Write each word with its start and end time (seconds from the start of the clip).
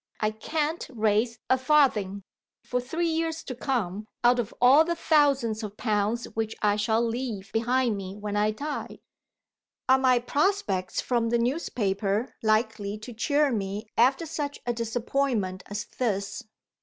I 0.19 0.31
can't 0.31 0.87
raise 0.91 1.37
a 1.47 1.59
farthing, 1.59 2.23
for 2.63 2.81
three 2.81 3.07
years 3.09 3.43
to 3.43 3.53
come, 3.53 4.07
out 4.23 4.39
of 4.39 4.51
all 4.59 4.83
the 4.83 4.95
thousands 4.95 5.61
of 5.61 5.77
pounds 5.77 6.25
which 6.33 6.55
I 6.63 6.75
shall 6.75 7.05
leave 7.05 7.51
behind 7.51 7.97
me 7.97 8.15
when 8.15 8.35
I 8.35 8.49
die. 8.49 8.97
Are 9.87 9.99
my 9.99 10.17
prospects 10.17 11.01
from 11.01 11.29
the 11.29 11.37
newspaper 11.37 12.33
likely 12.41 12.97
to 12.97 13.13
cheer 13.13 13.51
me 13.51 13.85
after 13.95 14.25
such 14.25 14.57
a 14.65 14.73
disappointment 14.73 15.61
as 15.67 15.85
this? 15.85 16.41